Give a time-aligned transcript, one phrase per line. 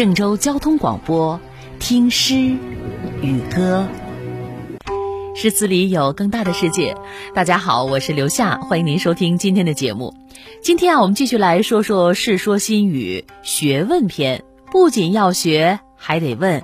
[0.00, 1.38] 郑州交通广播，
[1.78, 2.56] 听诗
[3.20, 3.86] 与歌，
[5.34, 6.96] 诗词里有更大的世界。
[7.34, 10.14] 大家好，我是刘夏，欢迎您收听今天的节目。
[10.62, 14.38] 今天啊，我们继续来说说《世说新语·学问篇》，
[14.72, 16.62] 不仅要学，还得问。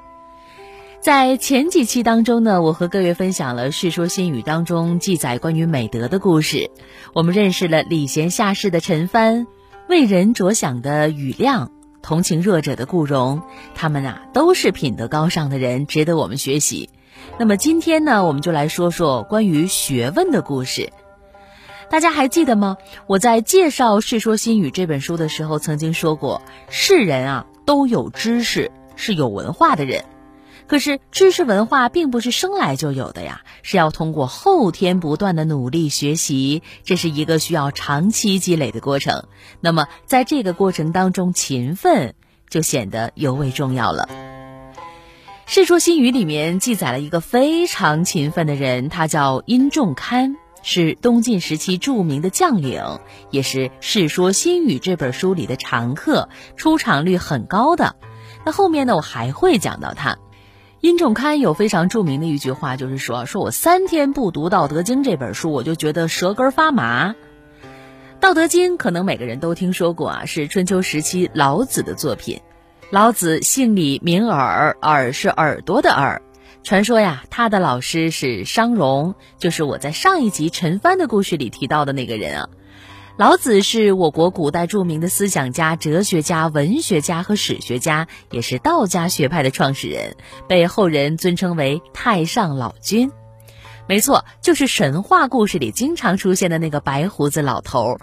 [1.03, 6.71] 在前几期当中呢，我和各位分享了《世说新语》当中记载关于美德的故事，
[7.13, 9.47] 我们认识了礼贤下士的陈蕃，
[9.91, 11.73] 为人着想的庾亮。
[12.07, 13.43] 同情弱者的顾荣，
[13.75, 16.89] 他们啊都是品德高尚的人，值得我们学习。
[17.37, 20.93] 那么今天呢，我们就来说说关于学问的故事。
[21.91, 22.77] 大家还记得吗？
[23.09, 30.05] 我在介绍《世说新语》这本书的时候，曾经说过，世人啊都有知识，是有文化的人。
[30.67, 39.29] 可是知识文化并不是生来就有的呀，是要通过后天不断的努力学习，这是一个需要长期积累的过程。
[39.61, 42.15] 那么在这个过程当中，勤奋
[42.49, 44.09] 就显得尤为重要了。
[45.47, 52.83] 《世说新语》里面记载了一个非常勤奋的人，他叫殷仲堪，是东晋时期著名的将领，
[53.31, 57.95] 也是《世说新语》这本书里的常客，出场率很高的。
[58.45, 60.19] 那后面呢，我还会讲到他。
[60.81, 67.13] 殷仲堪有非常著名的一句话，就是说：“说我三天不读《道德经》这本书，我就觉得舌根发麻。”
[68.21, 72.41] 《道德经》可能每个人都听说过啊，是春秋时期老子的作品。
[72.91, 76.23] 老子姓李，名耳，耳是耳朵的耳。
[76.63, 82.49] 传说呀，他的老师是商容，就是我在上一集陈帆的故事里提到的那个人啊。
[83.17, 93.11] 老子是我国古代著名的思想家、哲学家、文学家和史学家，也是道家学派的创始人，被后人尊称为太上老君。
[93.89, 97.95] 没错，就是神话故事里经常出现的那个白胡子老头。《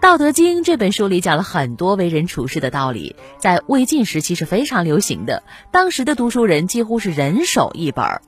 [0.00, 8.22] 道德经》这本书里讲了很多为人处事的道理，在魏晋时期是非常流行的，当时的读书人几乎是人手一本儿。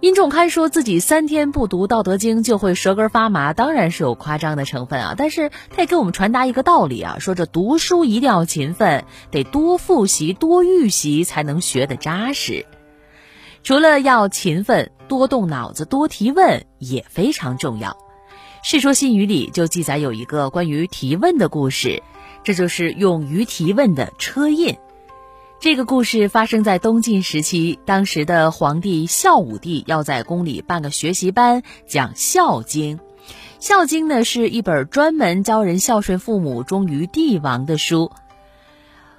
[0.00, 5.14] 殷仲堪说自己三天不读《道德经》就会舌根发麻，当然是有夸张的成分啊。
[5.14, 12.64] 但是他也给我们传达一个道理啊，说这读书一定要勤奋，得多复习、多预习，才能学得扎实。
[13.62, 17.90] 除了要勤奋、多动脑子、多提问，也非常重要。
[18.62, 22.02] 《世说新语》里就记载有一个关于提问的故事，
[22.42, 24.78] 这就是勇于提问的车胤。
[25.60, 32.96] 这个故事发生在东晋时期，当时的皇帝孝武帝要在宫里办个学习班，讲《孝经》。
[33.58, 38.10] 《孝经》呢是一本专门教人孝顺父母、忠于帝王的书。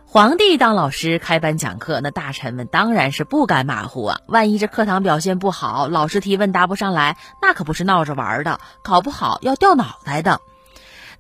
[0.08, 4.22] 皇帝当老师开班讲课，那大臣们当然是不敢马虎啊！
[4.26, 10.42] 万一这课堂表现不好，老师提问答不上来，那可不是闹着玩的，考不好要掉脑袋的。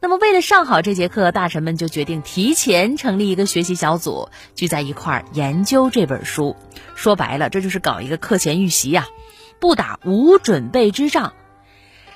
[0.03, 6.55] 那么，为了上好这节课，大臣们就决定提前成立一个学习小组，聚在一块儿研究这本书。
[6.95, 9.05] 说白了，这就是搞一个课前预习呀，
[9.59, 11.33] 不打无准备之仗。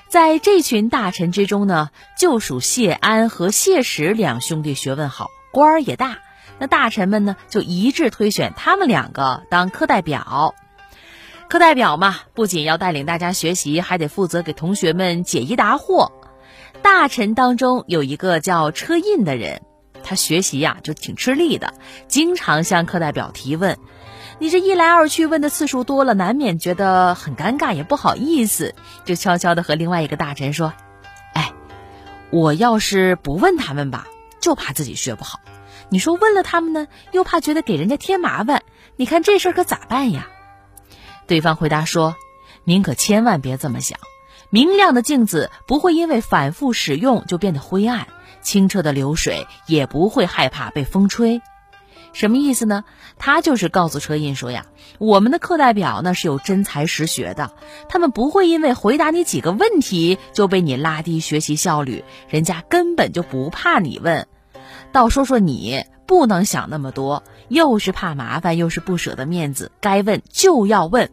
[0.08, 6.18] 在这群大臣之中呢，就属谢安和谢石两兄弟学问好，官儿也大。
[6.58, 10.56] 那大臣们呢，就一致推选他们两个当课代表。
[11.48, 16.10] 课代表嘛，不仅要带领大家学习，还得负责给同学们解疑答惑。
[16.82, 19.62] 大臣当中有一个叫车胤的人，
[20.02, 21.74] 他学习呀就挺吃力的，
[22.08, 23.78] 经常向课代表提问。
[24.38, 30.74] 你这一来二去问的次数多了，难免觉得很尴尬，也不好意思，就悄悄的和另外一个大臣说
[31.32, 31.52] ：“哎，
[32.30, 34.06] 我要是不问他们吧，
[34.40, 35.38] 就怕自己学不好；
[35.88, 38.62] 你说问了他们呢，又怕觉得给人家添麻烦。
[38.96, 40.28] 你看这事儿可咋办呀？”
[41.26, 42.14] 对方回答说
[42.64, 43.98] ：“您可千万别这么想。”
[44.50, 48.06] 明亮的镜子不会因为反复使用就变得灰暗，
[48.42, 51.42] 清澈的流水也不会害怕被风吹。
[52.12, 52.84] 什么意思呢？
[53.18, 54.64] 他就是告诉车胤说呀，
[54.98, 57.50] 我们的课代表呢是有真才实学的，
[57.90, 64.26] 他们不会因为回答你几个问题就被你拉低学习效率，人家根本就不怕你问。
[64.92, 71.10] 倒说说你，不能想那么多，又是怕麻烦，又是不舍得面子，该问就要问。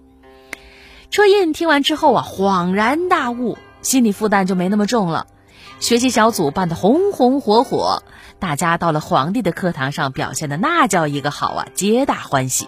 [1.13, 5.27] 车胤听完之后啊，恍然大悟，心理负担就没那么重了。
[5.79, 8.01] 学习小组办得红红火火，
[8.39, 12.67] 大家到了皇帝的课堂上表现的那叫一个好啊，皆大欢喜。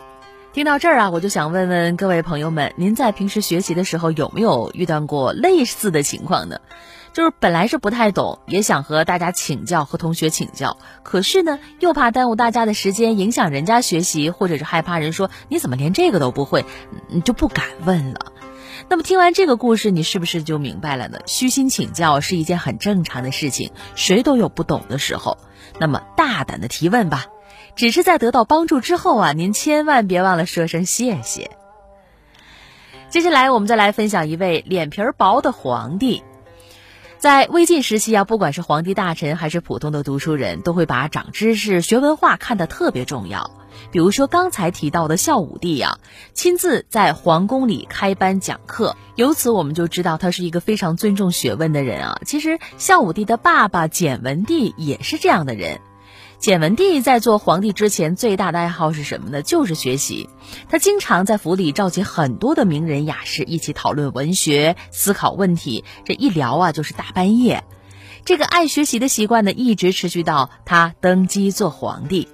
[0.54, 6.60] 听到这儿啊，我就想问问各位朋友们，您在平时学习的时候有没有遇到过类似的情况呢？
[7.14, 16.66] 就是本来是不太懂，也想和大家请教，和同学请教，可是呢，又怕耽误大家的时间，影响人家学习，或者是害怕人说你怎么连这个都不会，
[17.08, 18.34] 你就不敢问了。
[18.88, 21.20] 那么听完这个故事，你是不是就明白了呢？
[21.26, 25.38] 虚心请教是一件很正常的事情，谁都有不懂的时候。
[25.80, 27.26] 那么大胆的提问吧，
[27.76, 31.52] 只是在得到帮助之后啊，您千万别忘了说声谢谢。
[33.10, 36.24] 接下来我们再来分享一位脸皮薄的皇帝。
[37.18, 43.52] 在魏晋时期啊，不管是皇帝大臣还是普通的读书人，都会把长知识、学文化看得特别重要。
[43.92, 45.98] 比如说刚才提到的孝武帝呀，
[46.34, 52.20] 亲自在皇宫里开班讲课，由此我们就知道他是一个非常尊重学问的人啊。
[52.26, 55.80] 其实孝武帝的爸爸简文帝也是这样的人。
[56.40, 59.42] 简文帝在做皇帝之前，最大的爱好是什么呢？
[59.42, 60.30] 就是学习。
[60.70, 67.64] 他经常在府里召集很多的名人雅士一起讨论文学、思考问题，这一聊啊就是大半夜。
[68.26, 72.28] 这个爱学习的习惯呢，一直持续到他登基做皇帝。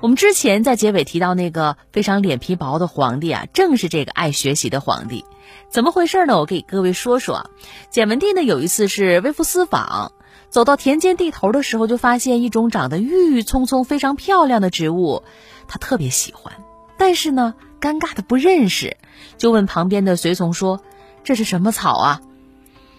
[0.00, 5.24] 我们之前在结尾提到那个非常脸皮薄的皇帝啊，正是这个爱学习的皇帝。
[5.70, 6.38] 怎么回事呢？
[6.38, 7.50] 我给各位说说。
[7.90, 10.12] 简文帝呢有一次是微服私访，
[10.50, 15.22] 走到田间地头的时候，就发现一种长得郁郁葱葱、非常漂亮的植物，
[15.66, 16.52] 他特别喜欢，
[16.96, 18.96] 但是呢尴尬的不认识，
[19.36, 20.82] 就问旁边的随从说
[21.24, 22.20] ：“这是什么草啊？”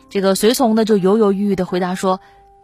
[0.10, 2.20] 这个随从呢就犹犹豫豫的回答说：“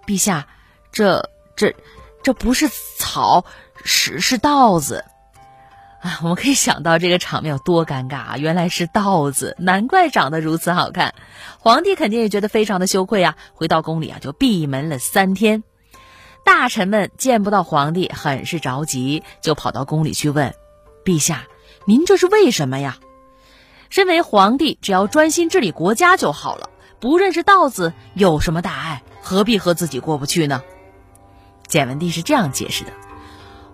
[0.06, 0.48] 陛下，
[0.92, 1.76] 这这
[2.24, 3.46] 这不是草。”
[3.88, 5.06] 是是稻子，
[6.06, 8.38] 啊， 我们可以想到这个场面有多尴尬啊！
[8.38, 11.16] 原来是稻子，难怪长得如此好看。
[11.60, 15.64] 皇帝肯定也觉得非常的羞愧啊，回到宫里啊就闭门了三天。
[16.46, 20.54] 大臣们见不到皇帝，很是着急，就跑到宫里去问
[21.04, 21.46] ：“陛下，
[21.86, 23.00] 您这是为什么呀？”
[23.90, 26.70] 身为皇帝，只要专心治理国家就好了，
[27.00, 29.02] 不认识稻子有什么大碍？
[29.24, 30.62] 何必和自己过不去呢？
[31.66, 32.92] 简文帝是这样解释的。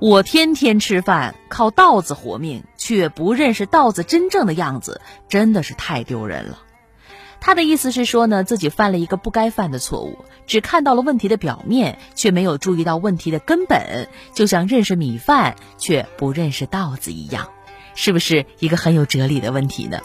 [0.02, 5.00] 我天天吃饭靠稻子活命，却不认识稻子真正的样子，
[5.30, 6.58] 真的是太丢人了。
[7.40, 17.52] 他的意思是说呢，自己犯了一个不该犯的错误，只看到了问题的表面，却没有注意到问题的根本，就像认识米饭却不认识稻子一样，
[17.94, 20.00] 是不是一个很有哲理的问题呢？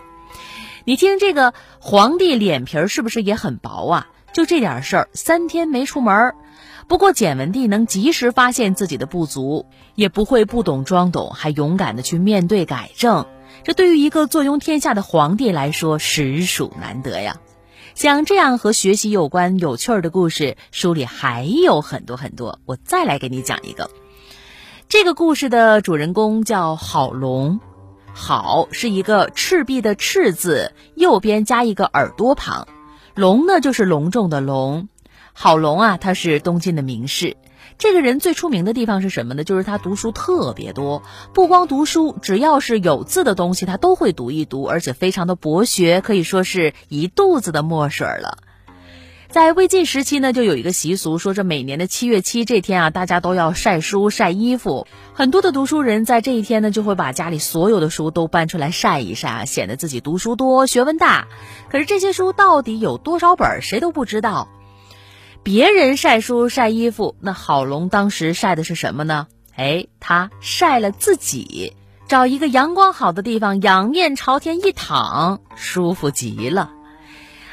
[0.84, 4.08] 你听这个皇帝脸皮儿是不是也很薄啊？
[4.36, 6.34] 就这点事儿，三天没出门儿。
[6.88, 13.24] 不过简文帝能及时发现自己的不足，也不会不懂装懂，还勇敢的去面对改正。
[13.64, 17.38] 这对于一个坐拥天下的皇帝来说，实属难得呀。
[17.94, 22.58] 像这样和学习有关有趣儿的故事，书里还有很多很多。
[22.66, 23.88] 我再来给你讲一个。
[24.86, 27.58] 这个故事的主人公叫郝龙，
[28.12, 32.68] 郝是一个赤壁的赤字，右边加一个耳朵旁，
[33.16, 34.88] 龙呢就是隆重的龙。
[35.32, 37.38] 郝龙啊，他是东晋的名士。
[37.78, 39.42] 这个人最出名的地方是什么呢？
[39.42, 41.02] 就是他读书特别多，
[41.32, 48.36] 不光读书，只要是有字的东西，他都会读一读，而且非常的博学，可以说是一肚子的墨水了。
[49.30, 54.86] 在魏晋时期呢，就有一个习俗，说这每年的七月七这天啊，大家都要晒书晒衣服。
[55.12, 61.26] 很多的读书人在这一天呢，就会把家里所有的书都搬出来晒一晒，显得自己读书多、学问大。
[61.70, 64.48] 可是这些书到底有多少本，谁都不知道。
[65.42, 69.26] 别人晒书晒衣服，那郝龙当时晒的是什么呢？
[69.54, 71.74] 哎，他晒了自己，
[72.08, 76.70] 找一个阳光好的地方，仰面朝天一躺，舒服极了。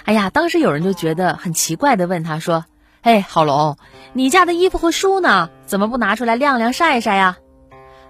[0.05, 2.65] 哎呀，当时有人就觉得很奇怪的问他说
[3.01, 3.77] ：“哎，郝龙，
[4.11, 5.49] 你家的衣服和书呢？
[5.65, 7.37] 怎么不拿出来晾晾晒晒呀？”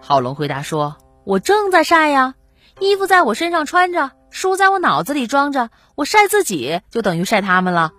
[0.02, 2.34] 郝龙回答说：“我正在晒呀，
[2.80, 7.92] 衣服在我身上穿着，书在我脑子里装着，我晒自己就等于晒他们了。”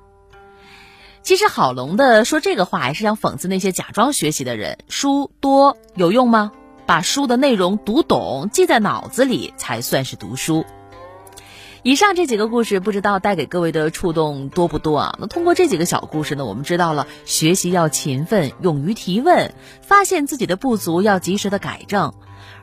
[1.22, 4.78] 其实郝龙的说这个话，还是想讽刺那些假装学习的人。
[4.88, 6.52] 书多有用吗？
[6.84, 10.66] 把书的内容读懂，记在脑子里，才算是读书。
[11.84, 15.18] 以上这几个故事，不知道带给各位的触动多不多啊？
[15.20, 22.14] 那通过这几个小故事呢，我们知道了学习要勤奋，勇于提问，发现自己的不足要及时的改正，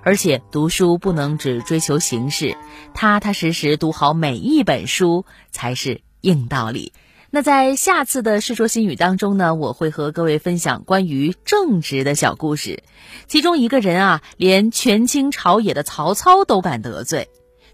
[0.02, 2.58] 而且读书不能只追求形式，
[2.96, 6.92] 踏踏实实读好每一本书才是硬道理。
[7.30, 12.82] 那在下次的《世说新语》当中呢，我会和各位分享关于正直的小故事。
[13.28, 17.30] 其中一个人啊，连权倾朝野的曹操都敢得罪，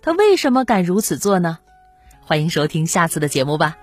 [0.08, 1.58] 他为什么敢如此做呢？
[2.22, 3.78] 欢迎收听下次的节目吧。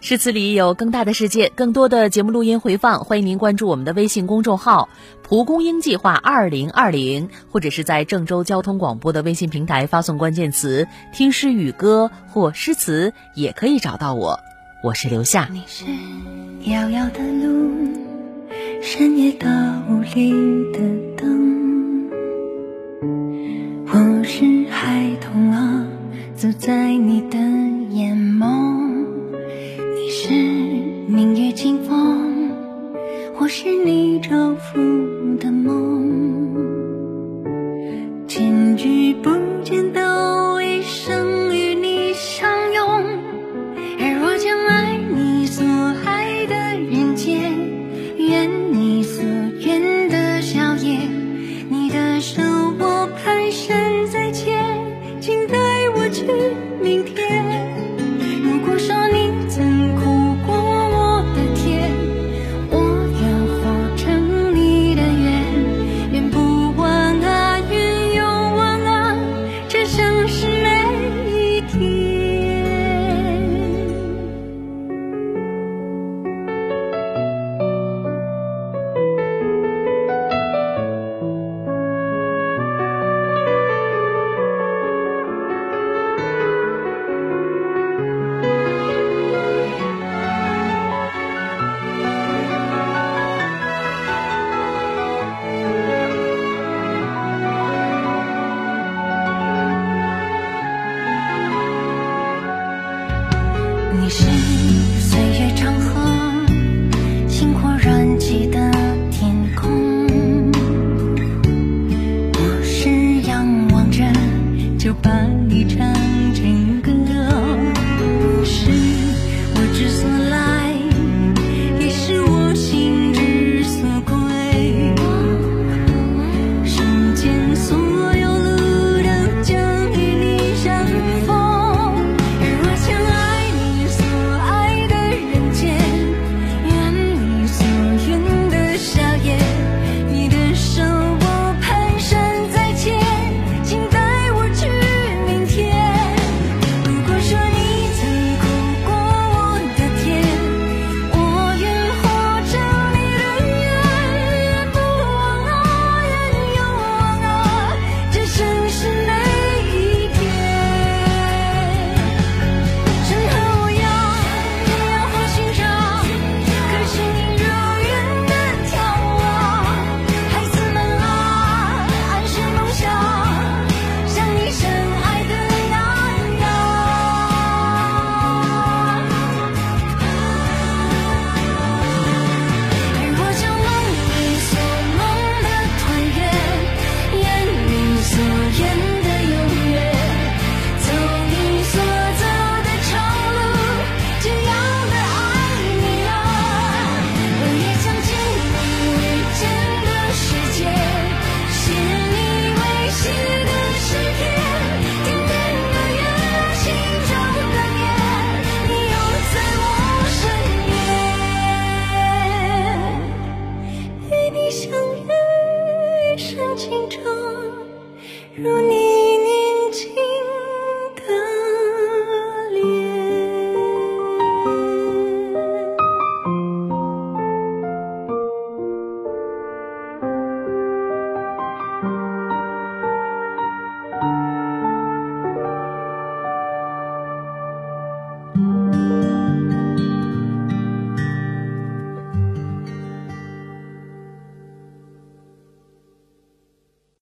[0.00, 4.88] 诗词里有更大的世界，更多的节目录音回放，欢迎您关注我们的微信公众号
[5.22, 14.40] “蒲公英计划二零二零”，或者是在郑州交通广播的微信平台发送关键词“听诗语歌”或“诗词”，也可以找到我。
[14.82, 15.48] 我是刘夏。
[15.52, 15.84] 你是
[16.68, 17.92] 遥遥的路，
[18.82, 19.46] 深夜到
[19.88, 20.32] 无力
[20.72, 20.80] 的
[26.70, 27.19] 在你